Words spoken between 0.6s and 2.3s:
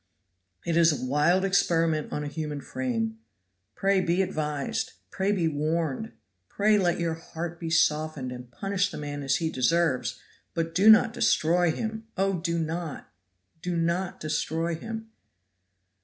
It is a wild experiment on a